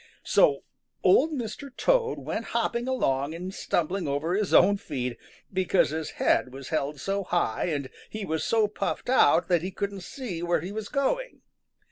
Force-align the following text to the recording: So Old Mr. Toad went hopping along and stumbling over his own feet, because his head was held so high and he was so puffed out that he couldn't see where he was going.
So 0.23 0.63
Old 1.03 1.31
Mr. 1.33 1.69
Toad 1.77 2.17
went 2.17 2.45
hopping 2.57 2.87
along 2.87 3.35
and 3.35 3.53
stumbling 3.53 4.07
over 4.07 4.33
his 4.33 4.51
own 4.51 4.77
feet, 4.77 5.15
because 5.53 5.91
his 5.91 6.09
head 6.17 6.51
was 6.51 6.69
held 6.69 6.99
so 6.99 7.23
high 7.23 7.65
and 7.65 7.87
he 8.09 8.25
was 8.25 8.43
so 8.43 8.67
puffed 8.67 9.09
out 9.09 9.47
that 9.47 9.61
he 9.61 9.69
couldn't 9.69 10.01
see 10.01 10.41
where 10.41 10.61
he 10.61 10.71
was 10.71 10.89
going. 10.89 11.41